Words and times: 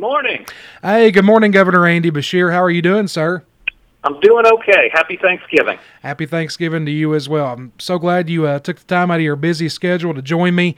Good 0.00 0.06
morning. 0.06 0.46
Hey, 0.80 1.10
good 1.10 1.26
morning, 1.26 1.50
Governor 1.50 1.86
Andy 1.86 2.10
Beshear. 2.10 2.52
How 2.52 2.62
are 2.62 2.70
you 2.70 2.80
doing, 2.80 3.06
sir? 3.06 3.44
I'm 4.02 4.18
doing 4.20 4.46
okay. 4.46 4.88
Happy 4.90 5.18
Thanksgiving. 5.20 5.78
Happy 6.00 6.24
Thanksgiving 6.24 6.86
to 6.86 6.90
you 6.90 7.14
as 7.14 7.28
well. 7.28 7.52
I'm 7.52 7.72
so 7.76 7.98
glad 7.98 8.30
you 8.30 8.46
uh, 8.46 8.60
took 8.60 8.78
the 8.78 8.86
time 8.86 9.10
out 9.10 9.16
of 9.16 9.20
your 9.20 9.36
busy 9.36 9.68
schedule 9.68 10.14
to 10.14 10.22
join 10.22 10.54
me. 10.54 10.74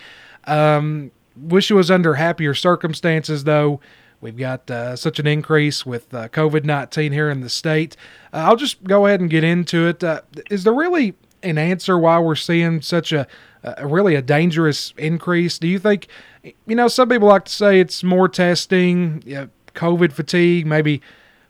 Um, 0.48 1.12
wish 1.36 1.70
it 1.70 1.74
was 1.74 1.88
under 1.88 2.14
happier 2.14 2.52
circumstances, 2.52 3.44
though. 3.44 3.78
We've 4.20 4.36
got 4.36 4.68
uh, 4.68 4.96
such 4.96 5.20
an 5.20 5.28
increase 5.28 5.86
with 5.86 6.12
uh, 6.12 6.26
COVID 6.26 6.64
19 6.64 7.12
here 7.12 7.30
in 7.30 7.42
the 7.42 7.48
state. 7.48 7.96
Uh, 8.32 8.38
I'll 8.38 8.56
just 8.56 8.82
go 8.82 9.06
ahead 9.06 9.20
and 9.20 9.30
get 9.30 9.44
into 9.44 9.86
it. 9.86 10.02
Uh, 10.02 10.22
is 10.50 10.64
there 10.64 10.74
really 10.74 11.14
an 11.42 11.58
answer 11.58 11.98
why 11.98 12.18
we're 12.18 12.34
seeing 12.34 12.80
such 12.82 13.12
a, 13.12 13.26
a 13.62 13.86
really 13.86 14.14
a 14.14 14.22
dangerous 14.22 14.92
increase? 14.96 15.58
Do 15.58 15.68
you 15.68 15.78
think, 15.78 16.08
you 16.42 16.76
know, 16.76 16.88
some 16.88 17.08
people 17.08 17.28
like 17.28 17.46
to 17.46 17.52
say 17.52 17.80
it's 17.80 18.02
more 18.02 18.28
testing, 18.28 19.22
you 19.26 19.34
know, 19.34 19.48
COVID 19.74 20.12
fatigue, 20.12 20.66
maybe 20.66 21.00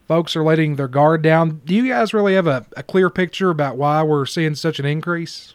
folks 0.06 0.36
are 0.36 0.42
letting 0.42 0.76
their 0.76 0.88
guard 0.88 1.22
down. 1.22 1.60
Do 1.64 1.74
you 1.74 1.88
guys 1.88 2.12
really 2.12 2.34
have 2.34 2.46
a, 2.46 2.66
a 2.76 2.82
clear 2.82 3.10
picture 3.10 3.50
about 3.50 3.76
why 3.76 4.02
we're 4.02 4.26
seeing 4.26 4.54
such 4.54 4.78
an 4.78 4.84
increase? 4.84 5.54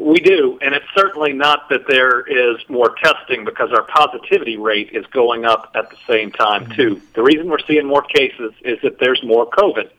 We 0.00 0.18
do, 0.18 0.58
and 0.60 0.74
it's 0.74 0.86
certainly 0.96 1.32
not 1.32 1.68
that 1.68 1.86
there 1.86 2.22
is 2.22 2.56
more 2.68 2.96
testing 2.96 3.44
because 3.44 3.70
our 3.72 3.82
positivity 3.82 4.56
rate 4.56 4.90
is 4.92 5.06
going 5.06 5.44
up 5.44 5.70
at 5.74 5.88
the 5.90 5.96
same 6.08 6.32
time, 6.32 6.64
mm-hmm. 6.64 6.72
too. 6.72 7.02
The 7.14 7.22
reason 7.22 7.48
we're 7.48 7.58
seeing 7.60 7.86
more 7.86 8.02
cases 8.02 8.52
is 8.64 8.78
that 8.82 8.98
there's 8.98 9.22
more 9.22 9.48
COVID. 9.48 9.90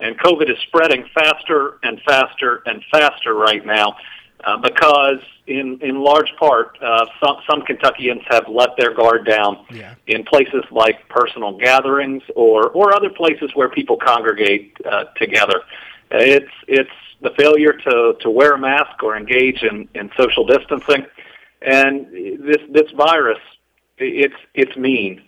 And 0.00 0.18
COVID 0.18 0.50
is 0.50 0.58
spreading 0.68 1.08
faster 1.14 1.78
and 1.82 2.00
faster 2.02 2.62
and 2.66 2.82
faster 2.90 3.34
right 3.34 3.64
now 3.64 3.96
uh, 4.44 4.56
because, 4.58 5.20
in, 5.46 5.78
in 5.80 6.00
large 6.00 6.30
part, 6.38 6.76
uh, 6.82 7.06
some, 7.24 7.36
some 7.48 7.62
Kentuckians 7.62 8.22
have 8.28 8.46
let 8.48 8.76
their 8.76 8.92
guard 8.92 9.26
down 9.26 9.64
yeah. 9.70 9.94
in 10.06 10.24
places 10.24 10.64
like 10.70 11.08
personal 11.08 11.56
gatherings 11.56 12.22
or, 12.34 12.68
or 12.70 12.94
other 12.94 13.08
places 13.10 13.50
where 13.54 13.70
people 13.70 13.96
congregate 13.96 14.76
uh, 14.84 15.04
together. 15.16 15.62
It's, 16.10 16.52
it's 16.68 16.90
the 17.22 17.30
failure 17.38 17.72
to, 17.72 18.16
to 18.20 18.30
wear 18.30 18.52
a 18.52 18.58
mask 18.58 19.02
or 19.02 19.16
engage 19.16 19.62
in, 19.62 19.88
in 19.94 20.10
social 20.16 20.44
distancing. 20.46 21.06
And 21.62 22.06
this, 22.12 22.62
this 22.70 22.90
virus, 22.92 23.40
it's, 23.96 24.34
it's 24.54 24.76
mean. 24.76 25.22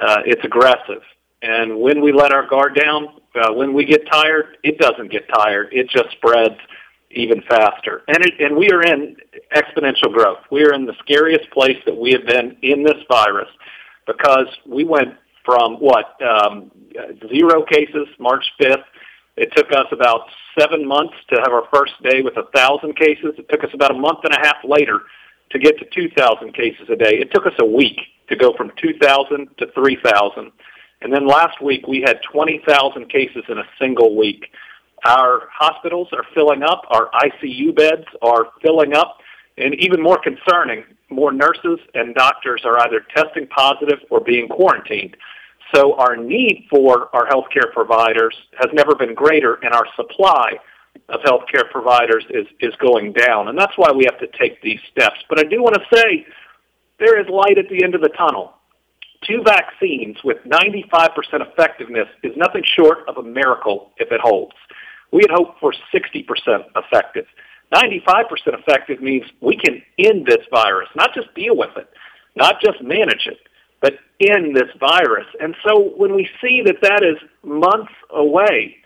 Uh, 0.00 0.22
it's 0.26 0.44
aggressive. 0.44 1.02
And 1.42 1.78
when 1.80 2.00
we 2.00 2.12
let 2.12 2.32
our 2.32 2.46
guard 2.46 2.74
down, 2.74 3.08
uh, 3.34 3.52
when 3.52 3.72
we 3.72 3.84
get 3.84 4.10
tired, 4.10 4.56
it 4.64 4.78
doesn't 4.78 5.10
get 5.10 5.28
tired. 5.28 5.68
It 5.72 5.88
just 5.88 6.10
spreads 6.12 6.56
even 7.10 7.42
faster. 7.48 8.02
And, 8.08 8.18
it, 8.18 8.34
and 8.40 8.56
we 8.56 8.70
are 8.70 8.82
in 8.82 9.16
exponential 9.54 10.12
growth. 10.12 10.38
We 10.50 10.64
are 10.64 10.74
in 10.74 10.84
the 10.84 10.94
scariest 11.00 11.50
place 11.50 11.78
that 11.86 11.96
we 11.96 12.12
have 12.12 12.26
been 12.26 12.56
in 12.62 12.82
this 12.82 12.98
virus 13.10 13.48
because 14.06 14.48
we 14.66 14.84
went 14.84 15.14
from 15.44 15.74
what, 15.74 16.20
um, 16.22 16.70
zero 17.32 17.64
cases 17.64 18.08
March 18.18 18.44
5th. 18.60 18.84
It 19.36 19.52
took 19.56 19.70
us 19.72 19.86
about 19.92 20.22
seven 20.58 20.86
months 20.86 21.14
to 21.30 21.36
have 21.36 21.52
our 21.52 21.64
first 21.72 21.92
day 22.02 22.22
with 22.22 22.36
a 22.36 22.50
thousand 22.54 22.96
cases. 22.96 23.34
It 23.38 23.48
took 23.48 23.62
us 23.62 23.70
about 23.72 23.92
a 23.92 23.98
month 23.98 24.18
and 24.24 24.34
a 24.34 24.40
half 24.40 24.56
later 24.64 25.00
to 25.50 25.58
get 25.58 25.78
to 25.78 25.86
2,000 25.94 26.52
cases 26.52 26.88
a 26.90 26.96
day. 26.96 27.18
It 27.20 27.30
took 27.32 27.46
us 27.46 27.54
a 27.60 27.64
week 27.64 27.98
to 28.28 28.36
go 28.36 28.52
from 28.56 28.72
2,000 28.82 29.48
to 29.58 29.66
3,000. 29.72 30.52
And 31.00 31.12
then 31.12 31.26
last 31.26 31.62
week 31.62 31.86
we 31.86 32.00
had 32.00 32.20
20,000 32.32 33.08
cases 33.08 33.44
in 33.48 33.58
a 33.58 33.64
single 33.80 34.16
week. 34.16 34.50
Our 35.04 35.48
hospitals 35.52 36.08
are 36.12 36.24
filling 36.34 36.62
up. 36.62 36.82
Our 36.90 37.10
ICU 37.10 37.74
beds 37.74 38.06
are 38.22 38.48
filling 38.62 38.94
up. 38.94 39.18
And 39.56 39.74
even 39.74 40.02
more 40.02 40.18
concerning, 40.18 40.84
more 41.10 41.32
nurses 41.32 41.78
and 41.94 42.14
doctors 42.14 42.62
are 42.64 42.78
either 42.80 43.04
testing 43.14 43.46
positive 43.48 43.98
or 44.10 44.20
being 44.20 44.48
quarantined. 44.48 45.16
So 45.74 45.94
our 45.94 46.16
need 46.16 46.66
for 46.70 47.14
our 47.14 47.28
healthcare 47.28 47.72
providers 47.72 48.34
has 48.58 48.70
never 48.72 48.94
been 48.94 49.14
greater, 49.14 49.54
and 49.62 49.74
our 49.74 49.86
supply 49.96 50.52
of 51.08 51.20
healthcare 51.20 51.70
providers 51.70 52.24
is, 52.30 52.46
is 52.60 52.74
going 52.76 53.12
down. 53.12 53.48
And 53.48 53.58
that's 53.58 53.76
why 53.76 53.92
we 53.92 54.04
have 54.04 54.18
to 54.20 54.38
take 54.38 54.62
these 54.62 54.80
steps. 54.90 55.18
But 55.28 55.38
I 55.38 55.44
do 55.44 55.62
want 55.62 55.74
to 55.74 55.96
say 55.96 56.26
there 56.98 57.20
is 57.20 57.28
light 57.28 57.58
at 57.58 57.68
the 57.68 57.84
end 57.84 57.94
of 57.94 58.00
the 58.00 58.08
tunnel. 58.10 58.54
Two 59.28 59.42
vaccines 59.44 60.16
with 60.24 60.38
95% 60.44 61.10
effectiveness 61.34 62.08
is 62.22 62.32
nothing 62.36 62.62
short 62.64 63.00
of 63.08 63.18
a 63.18 63.22
miracle 63.22 63.90
if 63.98 64.10
it 64.10 64.20
holds. 64.22 64.54
We 65.12 65.22
had 65.28 65.30
hoped 65.30 65.60
for 65.60 65.74
60% 65.94 66.24
effective. 66.74 67.26
95% 67.74 68.24
effective 68.46 69.02
means 69.02 69.24
we 69.42 69.58
can 69.58 69.82
end 69.98 70.26
this 70.26 70.46
virus, 70.50 70.88
not 70.96 71.12
just 71.14 71.34
deal 71.34 71.56
with 71.56 71.76
it, 71.76 71.90
not 72.36 72.54
just 72.64 72.82
manage 72.82 73.26
it, 73.26 73.38
but 73.82 73.94
end 74.20 74.56
this 74.56 74.70
virus. 74.80 75.26
And 75.40 75.54
so 75.66 75.92
when 75.96 76.14
we 76.14 76.28
see 76.40 76.62
that 76.64 76.76
that 76.80 77.02
is 77.04 77.18
months 77.42 77.92
away 78.10 78.76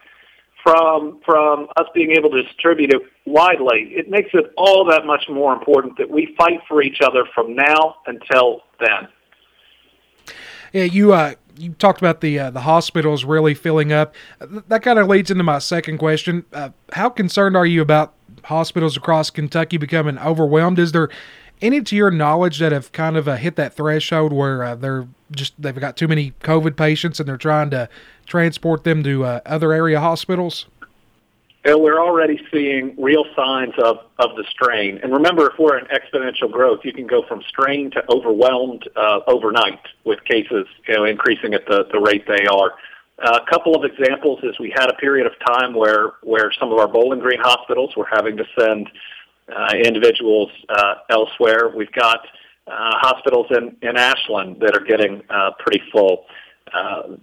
from 0.65 1.21
from 1.25 1.67
us 1.77 1.87
being 1.95 2.13
able 2.13 2.31
to 2.31 2.43
distribute 2.43 2.93
it 2.93 3.03
widely, 3.27 3.93
it 3.97 4.09
makes 4.09 4.31
it 4.33 4.53
all 4.57 4.85
that 4.87 5.07
much 5.07 5.25
more 5.29 5.53
important 5.53 5.97
that 5.99 6.11
we 6.11 6.35
fight 6.37 6.61
for 6.69 6.83
each 6.83 7.01
other 7.01 7.25
from 7.35 7.55
now 7.55 7.97
until 8.07 8.63
then. 8.81 9.09
Yeah, 10.73 10.85
you 10.85 11.13
uh, 11.13 11.35
you 11.59 11.73
talked 11.75 12.01
about 12.01 12.21
the 12.21 12.39
uh, 12.39 12.51
the 12.51 12.63
hospitals 12.63 13.25
really 13.25 13.55
filling 13.55 13.93
up. 13.93 14.15
That 14.41 14.83
kind 14.83 14.99
of 14.99 15.09
leads 15.09 15.31
into 15.31 15.45
my 15.45 15.59
second 15.59 15.99
question. 15.99 16.45
Uh, 16.53 16.71
how 16.93 17.09
concerned 17.11 17.57
are 17.57 17.67
you 17.67 17.83
about 17.83 18.15
hospitals 18.45 18.97
across 18.97 19.31
Kentucky 19.31 19.77
becoming 19.77 20.19
overwhelmed? 20.19 20.79
Is 20.79 20.93
there 20.93 21.09
any 21.61 21.81
to 21.81 21.97
your 21.97 22.11
knowledge 22.11 22.59
that 22.59 22.73
have 22.73 22.91
kind 22.93 23.17
of 23.17 23.29
uh, 23.29 23.37
hit 23.37 23.57
that 23.57 23.75
threshold 23.75 24.33
where 24.33 24.65
uh, 24.65 24.75
they're 24.75 25.07
just 25.31 25.61
they've 25.61 25.79
got 25.79 25.97
too 25.97 26.09
many 26.09 26.33
COVID 26.41 26.77
patients 26.77 27.21
and 27.21 27.29
they're 27.29 27.37
trying 27.37 27.71
to 27.71 27.89
transport 28.27 28.85
them 28.85 29.03
to 29.05 29.25
uh, 29.25 29.41
other 29.47 29.73
area 29.73 30.01
hospitals? 30.01 30.67
We're 31.65 32.01
already 32.01 32.41
seeing 32.53 32.95
real 32.99 33.25
signs 33.37 33.75
of, 33.79 33.99
of 34.19 34.37
the 34.37 34.45
strain. 34.51 34.99
And 35.03 35.13
remember, 35.13 35.51
if 35.51 35.59
we're 35.59 35.79
in 35.79 35.87
exponential 35.87 36.51
growth, 36.51 36.81
you 36.85 36.93
can 36.93 37.07
go 37.07 37.23
from 37.29 37.43
strain 37.49 37.91
to 37.93 38.03
overwhelmed 38.11 38.89
uh, 38.97 39.21
overnight 39.27 39.81
with 40.05 40.23
cases 40.25 40.67
you 40.89 40.95
know, 40.95 41.05
increasing 41.05 41.55
at 41.55 41.67
the, 41.67 41.87
the 41.93 42.01
rate 42.01 42.25
they 42.27 42.47
are. 42.47 42.75
Uh, 43.23 43.39
a 43.47 43.51
couple 43.51 43.77
of 43.77 43.85
examples 43.85 44.41
is 44.43 44.59
we 44.59 44.73
had 44.75 44.91
a 44.91 44.95
period 44.95 45.27
of 45.27 45.33
time 45.47 45.75
where, 45.75 46.15
where 46.23 46.53
some 46.59 46.73
of 46.73 46.79
our 46.79 46.89
Bowling 46.89 47.21
Green 47.21 47.41
hospitals 47.41 47.95
were 47.97 48.09
having 48.11 48.37
to 48.37 48.45
send 48.59 48.91
uh, 49.55 49.75
individuals 49.77 50.51
uh, 50.69 50.95
elsewhere. 51.11 51.73
We've 51.75 51.93
got 51.93 52.27
uh, 52.67 52.91
hospitals 53.01 53.47
in, 53.51 53.77
in 53.83 53.97
Ashland 53.97 54.61
that 54.61 54.77
are 54.77 54.85
getting 54.85 55.23
uh, 55.31 55.51
pretty 55.59 55.83
full. 55.93 56.25
Uh, 56.25 56.33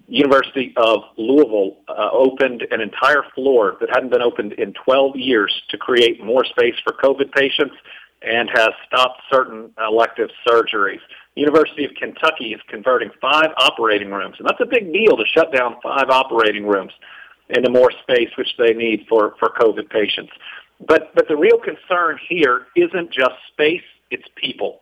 University 0.08 0.74
of 0.78 1.02
Louisville 1.18 1.78
uh, 1.88 2.10
opened 2.12 2.68
an 2.72 2.82
entire 2.82 3.24
floor 3.34 3.78
that 3.80 3.90
hadn't 3.90 4.12
been 4.12 4.22
opened 4.22 4.54
in 4.54 4.74
12 4.74 5.16
years 5.16 5.62
to 5.70 5.78
create 5.78 6.24
more 6.24 6.46
space 6.46 6.76
for 6.84 6.94
COVID 6.94 7.32
patients 7.32 7.76
and 8.22 8.50
has 8.54 8.70
stopped 8.86 9.22
certain 9.32 9.72
elective 9.80 10.30
surgeries. 10.48 11.00
University 11.36 11.86
of 11.86 11.92
Kentucky 11.96 12.54
is 12.54 12.62
converting 12.68 13.10
five 13.22 13.52
operating 13.58 14.12
rooms, 14.12 14.36
and 14.40 14.48
that's 14.48 14.60
a 14.60 14.66
big 14.66 14.92
deal 14.92 15.16
to 15.16 15.24
shut 15.34 15.54
down 15.54 15.78
five 15.82 16.10
operating 16.10 16.68
rooms 16.68 16.92
into 17.50 17.70
more 17.70 17.92
space, 18.04 18.30
which 18.38 18.50
they 18.58 18.74
need 18.74 19.06
for, 19.08 19.36
for 19.40 19.50
COVID 19.50 19.90
patients. 19.90 20.32
But, 20.86 21.14
but 21.16 21.28
the 21.28 21.36
real 21.36 21.58
concern 21.58 22.20
here 22.28 22.68
isn't 22.76 23.12
just 23.12 23.36
space, 23.52 23.84
it's 24.12 24.28
people. 24.36 24.82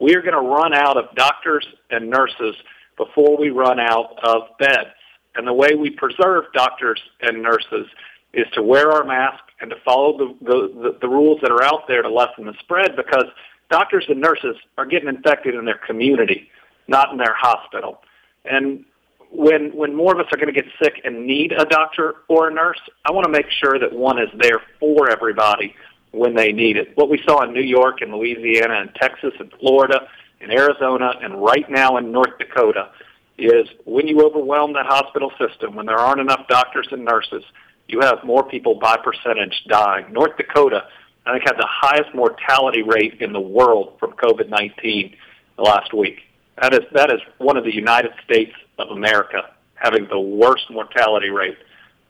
We 0.00 0.16
are 0.16 0.22
going 0.22 0.34
to 0.34 0.40
run 0.40 0.74
out 0.74 0.96
of 0.96 1.14
doctors 1.14 1.66
and 1.90 2.10
nurses 2.10 2.56
before 3.04 3.36
we 3.36 3.50
run 3.50 3.80
out 3.80 4.18
of 4.22 4.42
beds. 4.58 4.90
And 5.34 5.46
the 5.46 5.52
way 5.52 5.74
we 5.74 5.90
preserve 5.90 6.44
doctors 6.52 7.00
and 7.20 7.42
nurses 7.42 7.86
is 8.34 8.46
to 8.54 8.62
wear 8.62 8.90
our 8.92 9.04
mask 9.04 9.42
and 9.60 9.70
to 9.70 9.76
follow 9.84 10.18
the, 10.18 10.44
the, 10.44 10.98
the, 11.00 11.08
rules 11.08 11.40
that 11.42 11.50
are 11.50 11.62
out 11.62 11.86
there 11.86 12.02
to 12.02 12.08
lessen 12.08 12.46
the 12.46 12.54
spread 12.60 12.96
because 12.96 13.26
doctors 13.70 14.04
and 14.08 14.20
nurses 14.20 14.56
are 14.78 14.86
getting 14.86 15.08
infected 15.08 15.54
in 15.54 15.64
their 15.64 15.80
community, 15.86 16.48
not 16.88 17.10
in 17.12 17.18
their 17.18 17.34
hospital. 17.34 18.02
And 18.44 18.84
when, 19.30 19.74
when 19.74 19.94
more 19.94 20.12
of 20.12 20.18
us 20.18 20.32
are 20.32 20.36
going 20.36 20.52
to 20.52 20.60
get 20.60 20.70
sick 20.82 21.00
and 21.04 21.26
need 21.26 21.52
a 21.52 21.64
doctor 21.64 22.16
or 22.28 22.48
a 22.48 22.52
nurse, 22.52 22.80
I 23.04 23.12
want 23.12 23.24
to 23.24 23.32
make 23.32 23.50
sure 23.50 23.78
that 23.78 23.92
one 23.92 24.18
is 24.18 24.28
there 24.38 24.60
for 24.80 25.10
everybody 25.10 25.74
when 26.10 26.34
they 26.34 26.52
need 26.52 26.76
it. 26.76 26.96
What 26.96 27.08
we 27.08 27.22
saw 27.24 27.42
in 27.42 27.52
New 27.52 27.62
York 27.62 28.02
and 28.02 28.12
Louisiana 28.12 28.80
and 28.80 28.94
Texas 28.94 29.32
and 29.38 29.50
Florida 29.60 30.08
in 30.42 30.50
Arizona, 30.50 31.12
and 31.22 31.42
right 31.42 31.68
now 31.70 31.96
in 31.96 32.10
North 32.10 32.36
Dakota 32.38 32.90
is 33.38 33.66
when 33.84 34.06
you 34.06 34.26
overwhelm 34.26 34.72
that 34.74 34.86
hospital 34.86 35.32
system, 35.38 35.74
when 35.74 35.86
there 35.86 35.98
aren't 35.98 36.20
enough 36.20 36.46
doctors 36.48 36.88
and 36.90 37.04
nurses, 37.04 37.44
you 37.88 38.00
have 38.00 38.18
more 38.24 38.44
people 38.44 38.74
by 38.74 38.96
percentage 38.96 39.64
dying. 39.68 40.12
North 40.12 40.36
Dakota, 40.36 40.84
I 41.26 41.32
think, 41.32 41.44
had 41.44 41.56
the 41.56 41.68
highest 41.68 42.14
mortality 42.14 42.82
rate 42.82 43.20
in 43.20 43.32
the 43.32 43.40
world 43.40 43.94
from 43.98 44.12
COVID-19 44.12 45.16
last 45.58 45.94
week. 45.94 46.20
That 46.60 46.74
is, 46.74 46.80
that 46.92 47.10
is 47.10 47.20
one 47.38 47.56
of 47.56 47.64
the 47.64 47.74
United 47.74 48.12
States 48.24 48.52
of 48.78 48.88
America 48.88 49.50
having 49.74 50.06
the 50.08 50.20
worst 50.20 50.70
mortality 50.70 51.30
rate 51.30 51.56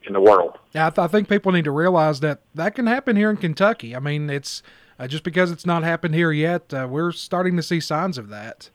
in 0.05 0.13
the 0.13 0.21
world. 0.21 0.59
I, 0.87 0.91
th- 0.91 0.99
I 0.99 1.07
think 1.07 1.29
people 1.29 1.53
need 1.53 1.65
to 1.65 1.71
realize 1.71 2.21
that 2.21 2.41
that 2.55 2.75
can 2.75 2.87
happen 2.87 3.17
here 3.17 3.31
in 3.31 3.37
Kentucky. 3.37 3.95
I 3.95 4.01
mean, 4.01 4.29
it's 4.29 4.63
uh, 5.03 5.09
just 5.09 5.25
because 5.25 5.51
it's 5.51 5.67
not 5.67 5.83
happened 5.83 6.15
here 6.15 6.31
yet, 6.31 6.73
uh, 6.73 6.87
we're 6.89 7.11
starting 7.11 7.57
to 7.57 7.63
see 7.63 7.81
signs 7.81 8.19
of 8.19 8.29
that. 8.29 8.71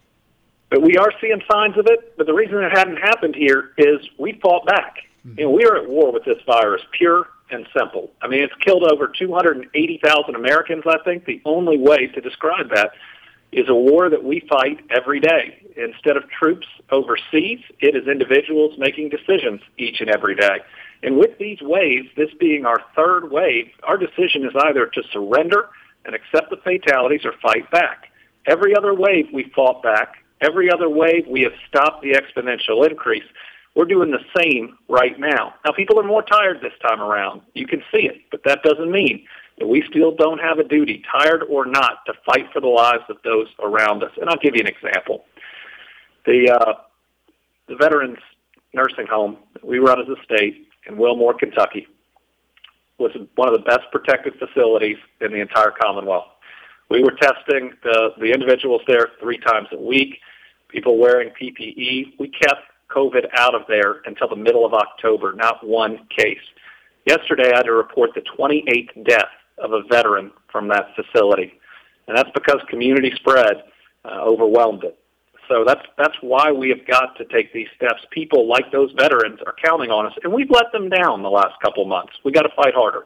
But 0.70 0.82
we 0.82 0.98
are 0.98 1.10
seeing 1.22 1.42
signs 1.50 1.78
of 1.78 1.88
it. 1.88 2.18
But 2.18 2.28
the 2.28 2.34
reason 2.34 2.58
it 2.58 2.78
hadn't 2.78 2.98
happened 2.98 3.34
here 3.34 3.72
is 3.78 4.00
we 4.20 4.38
fought 4.42 4.66
back. 4.66 4.98
Mm-hmm. 5.26 5.40
You 5.40 5.46
know, 5.46 5.52
we 5.52 5.64
are 5.64 5.78
at 5.78 5.90
war 5.90 6.12
with 6.12 6.26
this 6.26 6.40
virus, 6.46 6.82
pure 6.92 7.30
and 7.50 7.66
simple. 7.78 8.12
I 8.22 8.28
mean, 8.28 8.44
it's 8.44 8.54
killed 8.56 8.84
over 8.92 9.08
280,000 9.08 10.36
Americans, 10.36 10.84
I 10.86 10.98
think. 11.06 11.24
The 11.24 11.42
only 11.46 11.78
way 11.78 12.08
to 12.08 12.20
describe 12.20 12.72
that 12.76 12.92
is 13.54 13.70
a 13.70 13.74
war 13.74 14.10
that 14.10 14.26
we 14.26 14.42
fight 14.50 14.80
every 14.90 15.22
day. 15.22 15.66
Instead 15.78 16.18
of 16.18 16.24
troops 16.30 16.68
overseas, 16.92 17.60
it 17.80 17.96
is 17.96 18.06
individuals 18.10 18.78
making 18.78 19.10
decisions 19.10 19.62
each 19.78 20.02
and 20.02 20.10
every 20.10 20.36
day. 20.36 20.60
And 21.04 21.18
with 21.18 21.38
these 21.38 21.62
waves, 21.62 22.10
this 22.18 22.32
being 22.38 22.66
our 22.66 22.84
third 22.98 23.32
wave, 23.32 23.70
our 23.84 23.98
decision 23.98 24.44
is 24.44 24.52
either 24.62 24.88
to 24.88 25.04
surrender 25.14 25.70
and 26.08 26.16
accept 26.16 26.50
the 26.50 26.58
fatalities 26.58 27.26
or 27.26 27.34
fight 27.42 27.70
back. 27.70 28.06
Every 28.48 28.76
other 28.76 28.96
wave 28.96 29.28
we 29.34 29.52
fought 29.56 29.84
back. 29.84 30.16
Every 30.42 30.72
other 30.72 30.90
wave 30.90 31.28
we 31.28 31.42
have 31.42 31.54
stopped 31.68 32.02
the 32.02 32.14
exponential 32.14 32.90
increase. 32.90 33.26
We're 33.76 33.86
doing 33.86 34.10
the 34.10 34.24
same 34.36 34.78
right 34.90 35.20
now. 35.20 35.54
Now, 35.66 35.72
people 35.72 36.00
are 36.00 36.04
more 36.04 36.24
tired 36.24 36.62
this 36.62 36.74
time 36.82 37.02
around. 37.02 37.42
You 37.54 37.68
can 37.68 37.84
see 37.92 38.08
it, 38.08 38.22
but 38.32 38.42
that 38.46 38.64
doesn't 38.64 38.92
mean 38.92 39.26
that 39.60 39.68
we 39.68 39.84
still 39.90 40.16
don't 40.16 40.40
have 40.40 40.60
a 40.60 40.64
duty, 40.64 41.04
tired 41.12 41.44
or 41.50 41.66
not, 41.66 42.06
to 42.06 42.14
fight 42.26 42.46
for 42.54 42.62
the 42.62 42.68
lives 42.68 43.04
of 43.10 43.18
those 43.24 43.48
around 43.60 44.04
us. 44.04 44.12
And 44.20 44.30
I'll 44.30 44.38
give 44.38 44.56
you 44.56 44.62
an 44.62 44.68
example. 44.68 45.26
The 46.26 46.52
uh, 46.52 46.74
the 47.68 47.76
Veterans 47.76 48.18
Nursing 48.74 49.08
Home 49.08 49.38
we 49.64 49.80
run 49.80 50.00
as 50.00 50.08
a 50.08 50.22
state 50.24 50.68
in 50.88 50.98
Wilmore, 50.98 51.34
Kentucky, 51.34 51.88
was 52.98 53.12
one 53.36 53.48
of 53.48 53.54
the 53.54 53.66
best 53.66 53.84
protected 53.92 54.34
facilities 54.40 54.98
in 55.22 55.32
the 55.32 55.40
entire 55.40 55.72
Commonwealth. 55.72 56.28
We 56.90 57.04
were 57.04 57.12
testing 57.12 57.74
the, 57.84 58.12
the 58.20 58.32
individuals 58.32 58.82
there 58.88 59.10
three 59.20 59.38
times 59.38 59.68
a 59.72 59.78
week, 59.78 60.20
people 60.70 60.98
wearing 60.98 61.30
PPE. 61.30 62.18
We 62.18 62.30
kept 62.30 62.62
COVID 62.90 63.28
out 63.36 63.56
of 63.56 63.64
there 63.68 64.02
until 64.06 64.30
the 64.30 64.36
middle 64.36 64.66
of 64.66 64.74
October, 64.74 65.34
not 65.34 65.66
one 65.66 66.08
case. 66.16 66.40
Yesterday, 67.06 67.52
I 67.54 67.58
had 67.58 67.64
to 67.64 67.74
report 67.74 68.12
the 68.16 68.22
28th 68.22 69.06
death 69.06 69.30
of 69.58 69.74
a 69.74 69.84
veteran 69.90 70.32
from 70.52 70.68
that 70.70 70.96
facility, 70.96 71.54
and 72.08 72.18
that's 72.18 72.30
because 72.34 72.58
community 72.70 73.12
spread 73.16 73.64
uh, 74.06 74.22
overwhelmed 74.22 74.84
it. 74.84 74.98
So 75.48 75.64
that's 75.66 75.82
that's 75.98 76.16
why 76.22 76.52
we 76.52 76.70
have 76.70 76.86
got 76.86 77.18
to 77.18 77.26
take 77.26 77.54
these 77.54 77.68
steps. 77.76 78.06
People 78.12 78.48
like 78.48 78.72
those 78.72 78.92
veterans 78.98 79.40
are 79.46 79.56
counting 79.64 79.92
on 79.92 80.06
us, 80.06 80.14
and 80.24 80.34
we've 80.34 80.52
let 80.52 80.72
them 80.72 80.90
down 80.90 81.24
the 81.24 81.30
last 81.30 81.60
couple 81.62 81.86
months. 81.86 82.14
We 82.24 82.32
got 82.32 82.44
to 82.44 82.54
fight 82.56 82.74
harder. 82.74 83.06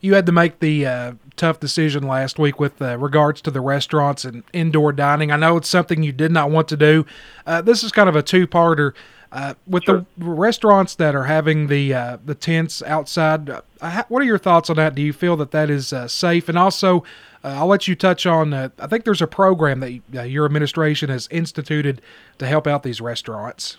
You 0.00 0.14
had 0.14 0.26
to 0.26 0.32
make 0.32 0.60
the 0.60 0.86
uh, 0.86 1.12
tough 1.36 1.58
decision 1.58 2.06
last 2.06 2.38
week 2.38 2.60
with 2.60 2.80
uh, 2.80 2.98
regards 2.98 3.40
to 3.42 3.50
the 3.50 3.60
restaurants 3.60 4.24
and 4.24 4.44
indoor 4.52 4.92
dining. 4.92 5.30
I 5.32 5.36
know 5.36 5.56
it's 5.56 5.68
something 5.68 6.02
you 6.02 6.12
did 6.12 6.30
not 6.30 6.50
want 6.50 6.68
to 6.68 6.76
do. 6.76 7.06
Uh, 7.46 7.62
this 7.62 7.82
is 7.82 7.92
kind 7.92 8.08
of 8.08 8.14
a 8.14 8.22
two-parter. 8.22 8.92
Uh, 9.32 9.54
with 9.66 9.84
sure. 9.84 10.06
the 10.16 10.24
restaurants 10.24 10.94
that 10.94 11.14
are 11.14 11.24
having 11.24 11.66
the 11.66 11.92
uh, 11.92 12.16
the 12.24 12.34
tents 12.34 12.82
outside, 12.82 13.50
uh, 13.50 14.02
what 14.08 14.22
are 14.22 14.24
your 14.24 14.38
thoughts 14.38 14.70
on 14.70 14.76
that? 14.76 14.94
Do 14.94 15.02
you 15.02 15.12
feel 15.12 15.36
that 15.36 15.50
that 15.50 15.68
is 15.68 15.92
safe? 16.06 16.48
And 16.48 16.56
also, 16.56 17.02
uh, 17.46 17.54
I'll 17.58 17.66
let 17.66 17.86
you 17.86 17.94
touch 17.94 18.26
on. 18.26 18.52
Uh, 18.52 18.70
I 18.78 18.88
think 18.88 19.04
there's 19.04 19.22
a 19.22 19.26
program 19.26 19.80
that 19.80 20.00
uh, 20.14 20.22
your 20.22 20.44
administration 20.44 21.10
has 21.10 21.28
instituted 21.30 22.02
to 22.38 22.46
help 22.46 22.66
out 22.66 22.82
these 22.82 23.00
restaurants. 23.00 23.76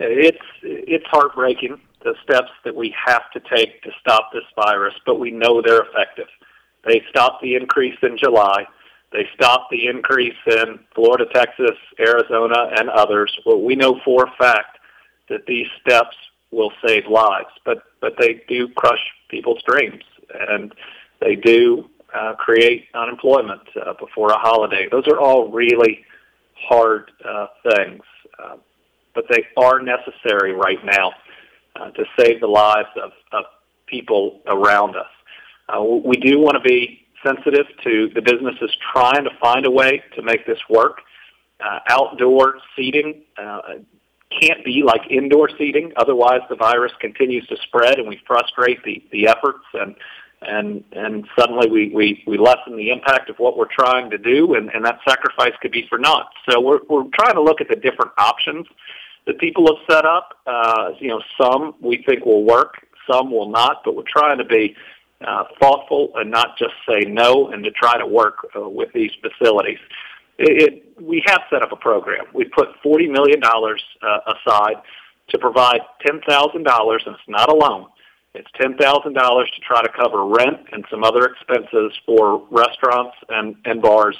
It's 0.00 0.38
it's 0.62 1.06
heartbreaking 1.06 1.80
the 2.02 2.14
steps 2.24 2.50
that 2.64 2.74
we 2.74 2.94
have 3.06 3.30
to 3.32 3.40
take 3.40 3.82
to 3.82 3.90
stop 4.00 4.32
this 4.32 4.42
virus, 4.56 4.94
but 5.06 5.20
we 5.20 5.30
know 5.30 5.62
they're 5.62 5.82
effective. 5.82 6.26
They 6.84 7.02
stopped 7.08 7.40
the 7.40 7.54
increase 7.54 7.96
in 8.02 8.18
July. 8.18 8.66
They 9.14 9.28
stopped 9.32 9.70
the 9.70 9.86
increase 9.86 10.36
in 10.44 10.80
Florida, 10.92 11.26
Texas, 11.32 11.78
Arizona, 12.00 12.70
and 12.76 12.90
others. 12.90 13.34
Well, 13.46 13.60
we 13.60 13.76
know 13.76 14.00
for 14.04 14.24
a 14.24 14.32
fact 14.36 14.78
that 15.28 15.46
these 15.46 15.68
steps 15.80 16.16
will 16.50 16.72
save 16.84 17.06
lives, 17.06 17.48
but 17.64 17.78
but 18.00 18.14
they 18.18 18.42
do 18.48 18.68
crush 18.68 18.98
people's 19.28 19.62
dreams, 19.62 20.02
and 20.50 20.74
they 21.20 21.36
do 21.36 21.88
uh, 22.12 22.34
create 22.34 22.86
unemployment 22.94 23.62
uh, 23.80 23.94
before 24.00 24.30
a 24.30 24.38
holiday. 24.38 24.88
Those 24.90 25.06
are 25.06 25.20
all 25.20 25.48
really 25.48 26.04
hard 26.56 27.12
uh, 27.24 27.46
things, 27.70 28.02
uh, 28.42 28.56
but 29.14 29.26
they 29.30 29.46
are 29.56 29.80
necessary 29.80 30.52
right 30.52 30.84
now 30.84 31.12
uh, 31.76 31.90
to 31.90 32.04
save 32.18 32.40
the 32.40 32.48
lives 32.48 32.88
of, 33.00 33.12
of 33.32 33.44
people 33.86 34.40
around 34.46 34.96
us. 34.96 35.06
Uh, 35.68 35.82
we 35.82 36.16
do 36.16 36.40
want 36.40 36.56
to 36.56 36.60
be 36.60 37.03
sensitive 37.24 37.66
to 37.82 38.10
the 38.14 38.22
businesses 38.22 38.70
trying 38.92 39.24
to 39.24 39.30
find 39.40 39.66
a 39.66 39.70
way 39.70 40.02
to 40.16 40.22
make 40.22 40.46
this 40.46 40.58
work. 40.68 41.00
Uh, 41.64 41.78
outdoor 41.88 42.58
seating 42.76 43.22
uh, 43.38 43.60
can't 44.40 44.64
be 44.64 44.82
like 44.84 45.02
indoor 45.10 45.48
seating, 45.56 45.92
otherwise 45.96 46.40
the 46.48 46.56
virus 46.56 46.92
continues 47.00 47.46
to 47.46 47.56
spread 47.58 47.98
and 47.98 48.08
we 48.08 48.20
frustrate 48.26 48.82
the, 48.84 49.02
the 49.12 49.28
efforts 49.28 49.64
and 49.74 49.94
and 50.46 50.84
and 50.92 51.26
suddenly 51.38 51.70
we, 51.70 51.90
we, 51.94 52.22
we 52.26 52.38
lessen 52.38 52.76
the 52.76 52.90
impact 52.90 53.30
of 53.30 53.36
what 53.38 53.56
we're 53.56 53.68
trying 53.70 54.10
to 54.10 54.18
do, 54.18 54.54
and, 54.54 54.70
and 54.74 54.84
that 54.84 54.98
sacrifice 55.08 55.52
could 55.60 55.72
be 55.72 55.86
for 55.88 55.98
naught. 55.98 56.30
So 56.48 56.60
we're 56.60 56.80
we're 56.88 57.04
trying 57.14 57.34
to 57.34 57.42
look 57.42 57.60
at 57.60 57.68
the 57.68 57.76
different 57.76 58.12
options 58.18 58.66
that 59.26 59.38
people 59.38 59.66
have 59.66 59.94
set 59.94 60.04
up. 60.04 60.38
Uh, 60.46 60.90
you 60.98 61.08
know, 61.08 61.22
some 61.40 61.74
we 61.80 62.02
think 62.06 62.24
will 62.24 62.44
work, 62.44 62.86
some 63.10 63.30
will 63.30 63.48
not, 63.50 63.82
but 63.84 63.96
we're 63.96 64.02
trying 64.06 64.38
to 64.38 64.44
be 64.44 64.76
uh, 65.26 65.44
thoughtful 65.60 66.10
and 66.16 66.30
not 66.30 66.56
just 66.58 66.72
say 66.88 67.00
no, 67.08 67.50
and 67.50 67.64
to 67.64 67.70
try 67.70 67.98
to 67.98 68.06
work 68.06 68.46
uh, 68.56 68.68
with 68.68 68.92
these 68.92 69.10
facilities. 69.20 69.78
It, 70.38 70.62
it, 70.62 71.02
we 71.02 71.22
have 71.26 71.42
set 71.50 71.62
up 71.62 71.72
a 71.72 71.76
program. 71.76 72.24
We 72.32 72.44
put 72.44 72.68
forty 72.82 73.08
million 73.08 73.40
dollars 73.40 73.82
uh, 74.02 74.34
aside 74.34 74.82
to 75.30 75.38
provide 75.38 75.80
ten 76.06 76.20
thousand 76.28 76.64
dollars, 76.64 77.02
and 77.06 77.14
it's 77.14 77.28
not 77.28 77.48
a 77.48 77.54
loan 77.54 77.86
it's 78.34 78.50
$10,000 78.60 79.14
to 79.14 79.60
try 79.60 79.80
to 79.80 79.88
cover 79.96 80.26
rent 80.26 80.58
and 80.72 80.84
some 80.90 81.04
other 81.04 81.24
expenses 81.24 81.92
for 82.04 82.44
restaurants 82.50 83.16
and, 83.28 83.54
and 83.64 83.80
bars 83.80 84.16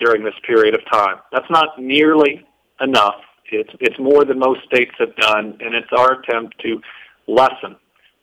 during 0.00 0.24
this 0.24 0.34
period 0.44 0.74
of 0.74 0.80
time. 0.90 1.18
That's 1.30 1.48
not 1.48 1.80
nearly 1.80 2.44
enough. 2.80 3.20
It's, 3.52 3.70
it's 3.80 3.98
more 4.00 4.24
than 4.24 4.40
most 4.40 4.64
states 4.64 4.92
have 4.98 5.14
done, 5.16 5.58
and 5.60 5.74
it's 5.74 5.92
our 5.96 6.20
attempt 6.20 6.58
to 6.60 6.80
lessen 7.28 7.76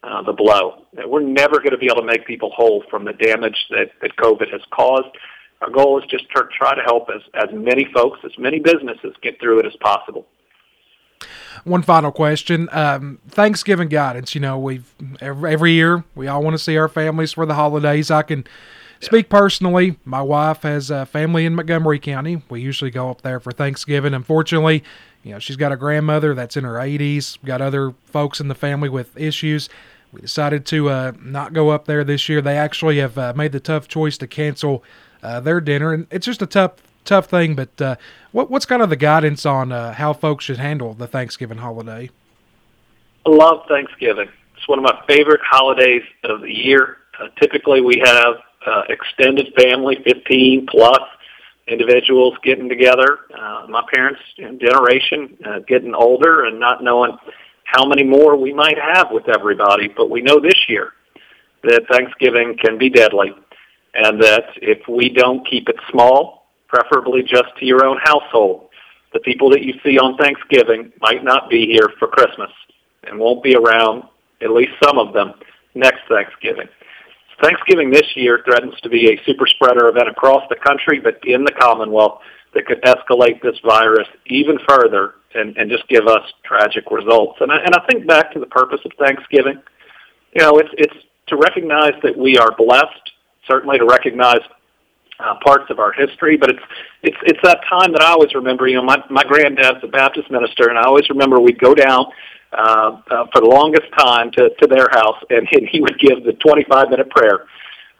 uh, 0.04 0.22
the 0.24 0.34
blow. 0.34 0.86
We're 1.06 1.22
never 1.22 1.58
going 1.60 1.72
to 1.72 1.78
be 1.78 1.88
able 1.88 2.02
to 2.02 2.08
make 2.08 2.26
people 2.26 2.52
whole 2.56 2.84
from 2.90 3.06
the 3.06 3.14
damage 3.14 3.58
that, 3.72 3.92
that 4.02 4.16
COVID 4.18 4.52
has 4.52 4.62
caused. 4.72 5.10
Our 5.62 5.70
goal 5.70 6.00
is 6.00 6.06
just 6.10 6.26
to 6.36 6.44
try 6.58 6.74
to 6.74 6.82
help 6.82 7.10
as, 7.14 7.22
as 7.34 7.50
many 7.54 7.88
folks, 7.94 8.20
as 8.24 8.32
many 8.38 8.60
businesses 8.60 9.14
get 9.22 9.40
through 9.40 9.60
it 9.60 9.66
as 9.66 9.76
possible 9.82 10.26
one 11.64 11.82
final 11.82 12.12
question. 12.12 12.70
Um, 12.72 13.20
Thanksgiving 13.28 13.90
guidance. 13.90 14.36
You 14.36 14.42
know, 14.42 14.58
we've 14.58 14.94
every, 15.22 15.54
every 15.54 15.72
year 15.74 16.04
we 16.16 16.28
all 16.28 16.44
want 16.44 16.54
to 16.54 16.60
see 16.60 16.78
our 16.78 16.88
families 16.88 17.34
for 17.34 17.46
the 17.46 17.56
holidays. 17.56 18.12
I 18.12 18.24
can 18.24 18.46
speak 19.00 19.30
personally. 19.30 19.98
My 20.06 20.22
wife 20.22 20.64
has 20.64 20.90
a 20.90 21.06
family 21.06 21.46
in 21.46 21.56
Montgomery 21.56 22.00
County. 22.00 22.42
We 22.50 22.62
usually 22.62 22.92
go 22.92 23.10
up 23.10 23.22
there 23.22 23.40
for 23.40 23.52
Thanksgiving. 23.52 24.14
Unfortunately, 24.14 24.84
you 25.24 25.34
know, 25.34 25.40
she's 25.40 25.58
got 25.58 25.72
a 25.72 25.78
grandmother 25.78 26.34
that's 26.34 26.58
in 26.58 26.64
her 26.64 26.76
80s. 26.76 27.38
Got 27.44 27.62
other 27.62 27.94
folks 28.06 28.40
in 28.40 28.48
the 28.48 28.56
family 28.56 28.90
with 28.90 29.18
issues. 29.18 29.70
We 30.12 30.22
decided 30.22 30.66
to 30.68 30.90
uh, 30.90 31.12
not 31.22 31.54
go 31.54 31.70
up 31.70 31.86
there 31.86 32.04
this 32.04 32.28
year. 32.30 32.42
They 32.42 32.58
actually 32.58 32.98
have 32.98 33.18
uh, 33.18 33.34
made 33.36 33.52
the 33.52 33.60
tough 33.60 33.88
choice 33.88 34.18
to 34.20 34.28
cancel 34.28 34.84
uh, 35.22 35.40
their 35.40 35.62
dinner, 35.62 35.94
and 35.94 36.08
it's 36.10 36.26
just 36.26 36.42
a 36.42 36.48
tough 36.48 36.74
tough 37.06 37.28
thing. 37.28 37.56
But 37.56 37.82
uh, 37.82 37.96
what, 38.32 38.50
what's 38.50 38.66
kind 38.66 38.82
of 38.82 38.90
the 38.90 38.96
guidance 38.96 39.46
on 39.46 39.72
uh, 39.72 39.94
how 39.94 40.14
folks 40.14 40.46
should 40.46 40.58
handle 40.58 40.94
the 40.94 41.08
Thanksgiving 41.08 41.60
holiday? 41.60 42.10
I 43.26 43.30
love 43.30 43.66
Thanksgiving. 43.68 44.30
It's 44.58 44.68
one 44.68 44.80
of 44.80 44.84
my 44.84 45.00
favorite 45.08 45.42
holidays 45.44 46.04
of 46.24 46.42
the 46.42 46.52
year. 46.52 46.98
Uh, 47.20 47.28
typically, 47.40 47.82
we 47.82 48.02
have 48.04 48.36
uh, 48.66 48.84
extended 48.90 49.54
family, 49.58 50.02
15 50.04 50.68
plus 50.68 51.02
individuals 51.68 52.34
getting 52.44 52.68
together. 52.68 53.20
Uh, 53.38 53.68
my 53.70 53.84
parents' 53.94 54.22
generation 54.38 55.38
getting 55.68 55.94
older 55.94 56.46
and 56.46 56.60
not 56.60 56.84
knowing 56.84 57.12
how 57.72 57.86
many 57.86 58.04
more 58.04 58.36
we 58.36 58.54
might 58.54 58.78
have 58.80 59.08
with 59.12 59.30
everybody. 59.30 59.88
But 59.88 60.10
we 60.10 60.22
know 60.22 60.40
this 60.40 60.58
year 60.68 60.94
that 61.64 61.84
Thanksgiving 61.92 62.58
can 62.58 62.78
be 62.78 62.90
deadly 62.90 63.32
and 63.94 64.22
that 64.22 64.46
if 64.56 64.88
we 64.88 65.10
don't 65.10 65.48
keep 65.48 65.70
it 65.70 65.76
small, 65.92 66.48
preferably 66.68 67.22
just 67.22 67.50
to 67.60 67.66
your 67.66 67.86
own 67.86 67.98
household. 68.04 68.70
The 69.14 69.20
people 69.20 69.50
that 69.52 69.64
you 69.64 69.74
see 69.84 69.98
on 69.98 70.18
Thanksgiving 70.18 70.92
might 71.02 71.24
not 71.24 71.50
be 71.50 71.66
here 71.66 71.90
for 71.98 72.08
Christmas 72.08 72.52
and 73.04 73.20
won't 73.20 73.44
be 73.44 73.56
around, 73.56 74.04
at 74.42 74.52
least 74.52 74.72
some 74.84 74.98
of 74.98 75.14
them, 75.14 75.34
next 75.74 76.02
Thanksgiving. 76.08 76.68
Thanksgiving 77.42 77.90
this 77.90 78.16
year 78.16 78.42
threatens 78.46 78.80
to 78.82 78.90
be 78.90 79.12
a 79.12 79.22
super 79.26 79.48
spreader 79.48 79.88
event 79.88 80.10
across 80.10 80.44
the 80.50 80.56
country, 80.56 81.00
but 81.00 81.20
in 81.26 81.44
the 81.44 81.52
Commonwealth 81.52 82.22
that 82.54 82.66
could 82.66 82.82
escalate 82.84 83.42
this 83.42 83.58
virus 83.64 84.08
even 84.26 84.58
further 84.68 85.16
and, 85.36 85.56
and 85.58 85.70
just 85.70 85.88
give 85.88 86.08
us 86.08 86.24
tragic 86.44 86.90
results. 86.92 87.38
And 87.42 87.52
I, 87.52 87.58
and 87.58 87.76
I 87.76 87.86
think 87.90 88.08
back 88.08 88.32
to 88.34 88.40
the 88.40 88.48
purpose 88.48 88.80
of 88.86 88.92
Thanksgiving. 88.98 89.62
You 90.34 90.42
know, 90.42 90.58
it's, 90.58 90.70
it's 90.78 90.96
to 91.28 91.38
recognize 91.38 91.94
that 92.04 92.18
we 92.18 92.38
are 92.38 92.56
blessed, 92.58 93.12
certainly 93.48 93.78
to 93.78 93.86
recognize 93.86 94.42
uh, 95.20 95.36
parts 95.44 95.66
of 95.70 95.80
our 95.80 95.92
history. 95.92 96.38
But 96.38 96.52
it's 96.52 96.64
it's 97.04 97.18
it's 97.24 97.40
that 97.44 97.60
time 97.70 97.92
that 97.94 98.02
I 98.02 98.12
always 98.12 98.34
remember. 98.34 98.68
You 98.68 98.78
know, 98.78 98.84
my 98.84 99.04
my 99.10 99.24
granddad's 99.24 99.84
a 99.84 99.88
Baptist 99.88 100.32
minister, 100.32 100.70
and 100.70 100.78
I 100.78 100.84
always 100.84 101.10
remember 101.10 101.40
we'd 101.40 101.60
go 101.60 101.76
down 101.76 102.06
uh, 102.54 103.02
uh, 103.12 103.26
for 103.32 103.42
the 103.42 103.48
longest 103.48 103.88
time 103.98 104.32
to 104.32 104.50
to 104.62 104.68
their 104.68 104.88
house, 104.92 105.22
and, 105.30 105.48
and 105.52 105.68
he 105.70 105.82
would 105.82 106.00
give 106.00 106.24
the 106.24 106.34
25 106.34 106.90
minute 106.90 107.10
prayer 107.10 107.46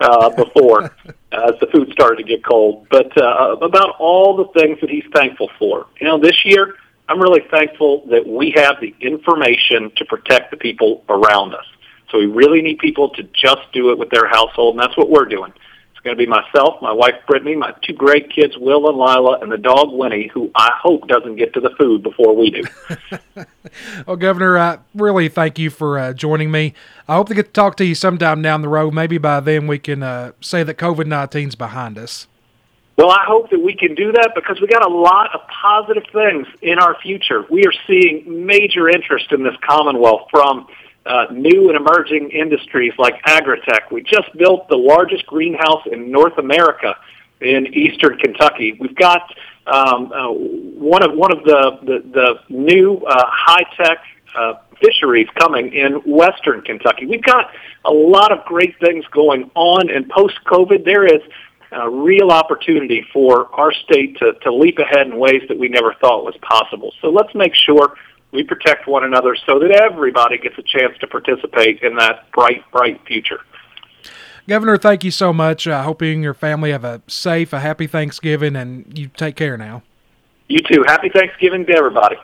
uh, 0.00 0.30
before 0.30 0.84
as 1.32 1.52
the 1.60 1.68
food 1.72 1.90
started 1.92 2.16
to 2.16 2.24
get 2.24 2.44
cold. 2.44 2.86
But 2.90 3.16
uh, 3.20 3.56
about 3.60 3.96
all 3.98 4.36
the 4.36 4.60
things 4.60 4.78
that 4.80 4.90
he's 4.90 5.04
thankful 5.14 5.50
for. 5.58 5.86
You 6.00 6.08
know, 6.08 6.18
this 6.18 6.44
year 6.44 6.74
I'm 7.10 7.20
really 7.20 7.42
thankful 7.50 8.06
that 8.06 8.24
we 8.24 8.52
have 8.56 8.76
the 8.80 8.94
information 9.00 9.90
to 9.96 10.04
protect 10.04 10.52
the 10.52 10.56
people 10.56 11.04
around 11.08 11.54
us. 11.54 11.66
So 12.10 12.18
we 12.18 12.26
really 12.26 12.62
need 12.62 12.78
people 12.78 13.10
to 13.10 13.24
just 13.24 13.62
do 13.72 13.90
it 13.90 13.98
with 13.98 14.10
their 14.10 14.28
household, 14.28 14.74
and 14.74 14.80
that's 14.80 14.96
what 14.96 15.10
we're 15.10 15.24
doing. 15.24 15.52
It's 16.00 16.04
going 16.06 16.16
to 16.16 16.24
be 16.24 16.30
myself, 16.30 16.80
my 16.80 16.94
wife 16.94 17.16
Britainy, 17.28 17.58
my 17.58 17.74
two 17.82 17.92
great 17.92 18.34
kids 18.34 18.56
Will 18.56 18.88
and 18.88 18.96
Lila, 18.96 19.40
and 19.42 19.52
the 19.52 19.58
dog 19.58 19.92
Winnie, 19.92 20.30
who 20.32 20.50
I 20.54 20.70
hope 20.82 21.06
doesn't 21.08 21.36
get 21.36 21.52
to 21.52 21.60
the 21.60 21.68
food 21.78 22.02
before 22.02 22.34
we 22.34 22.48
do. 22.48 22.64
well, 24.06 24.16
Governor, 24.16 24.56
I 24.56 24.78
really 24.94 25.28
thank 25.28 25.58
you 25.58 25.68
for 25.68 25.98
uh, 25.98 26.14
joining 26.14 26.50
me. 26.50 26.72
I 27.06 27.16
hope 27.16 27.28
to 27.28 27.34
get 27.34 27.48
to 27.48 27.52
talk 27.52 27.76
to 27.76 27.84
you 27.84 27.94
sometime 27.94 28.40
down 28.40 28.62
the 28.62 28.68
road. 28.70 28.94
Maybe 28.94 29.18
by 29.18 29.40
then 29.40 29.66
we 29.66 29.78
can 29.78 30.02
uh, 30.02 30.32
say 30.40 30.62
that 30.62 30.78
COVID 30.78 31.04
19 31.04 31.48
is 31.48 31.54
behind 31.54 31.98
us. 31.98 32.28
Well, 32.96 33.10
I 33.10 33.24
hope 33.26 33.50
that 33.50 33.60
we 33.60 33.76
can 33.76 33.94
do 33.94 34.10
that 34.12 34.30
because 34.34 34.58
we 34.58 34.68
got 34.68 34.86
a 34.86 34.90
lot 34.90 35.34
of 35.34 35.42
positive 35.48 36.04
things 36.14 36.46
in 36.62 36.78
our 36.78 36.96
future. 37.02 37.44
We 37.50 37.66
are 37.66 37.74
seeing 37.86 38.46
major 38.46 38.88
interest 38.88 39.32
in 39.32 39.42
this 39.42 39.56
Commonwealth 39.68 40.28
from 40.30 40.66
uh, 41.06 41.26
new 41.32 41.70
and 41.70 41.76
emerging 41.76 42.30
industries 42.30 42.92
like 42.98 43.22
agritech. 43.24 43.90
We 43.90 44.02
just 44.02 44.36
built 44.36 44.68
the 44.68 44.76
largest 44.76 45.26
greenhouse 45.26 45.86
in 45.90 46.10
North 46.10 46.36
America 46.38 46.96
in 47.40 47.66
eastern 47.68 48.18
Kentucky. 48.18 48.76
We've 48.78 48.94
got 48.94 49.22
um, 49.66 50.12
uh, 50.12 50.30
one 50.30 51.02
of 51.02 51.16
one 51.16 51.32
of 51.32 51.44
the 51.44 51.78
the, 51.82 52.10
the 52.12 52.54
new 52.54 52.98
uh, 52.98 53.24
high 53.28 53.64
tech 53.76 53.98
uh, 54.36 54.54
fisheries 54.82 55.28
coming 55.38 55.72
in 55.72 55.94
western 56.06 56.62
Kentucky. 56.62 57.06
We've 57.06 57.22
got 57.22 57.50
a 57.84 57.90
lot 57.90 58.32
of 58.32 58.44
great 58.44 58.78
things 58.80 59.04
going 59.10 59.50
on, 59.54 59.90
and 59.90 60.08
post 60.08 60.34
COVID, 60.46 60.84
there 60.84 61.06
is 61.06 61.22
a 61.72 61.88
real 61.88 62.30
opportunity 62.30 63.06
for 63.12 63.48
our 63.54 63.72
state 63.72 64.18
to, 64.18 64.32
to 64.42 64.52
leap 64.52 64.78
ahead 64.78 65.06
in 65.06 65.18
ways 65.18 65.42
that 65.48 65.58
we 65.58 65.68
never 65.68 65.94
thought 65.94 66.24
was 66.24 66.34
possible. 66.42 66.92
So 67.00 67.10
let's 67.10 67.34
make 67.34 67.54
sure 67.54 67.94
we 68.32 68.42
protect 68.42 68.86
one 68.86 69.04
another 69.04 69.36
so 69.46 69.58
that 69.58 69.70
everybody 69.70 70.38
gets 70.38 70.56
a 70.58 70.62
chance 70.62 70.96
to 71.00 71.06
participate 71.06 71.82
in 71.82 71.96
that 71.96 72.30
bright, 72.32 72.62
bright 72.70 73.00
future. 73.06 73.40
Governor, 74.48 74.78
thank 74.78 75.04
you 75.04 75.10
so 75.10 75.32
much. 75.32 75.66
I 75.66 75.82
hope 75.82 76.02
you 76.02 76.12
and 76.12 76.22
your 76.22 76.34
family 76.34 76.72
have 76.72 76.84
a 76.84 77.02
safe, 77.06 77.52
a 77.52 77.60
happy 77.60 77.86
Thanksgiving, 77.86 78.56
and 78.56 78.98
you 78.98 79.08
take 79.08 79.36
care 79.36 79.56
now. 79.56 79.82
You 80.48 80.58
too. 80.58 80.82
Happy 80.86 81.08
Thanksgiving 81.08 81.66
to 81.66 81.76
everybody. 81.76 82.16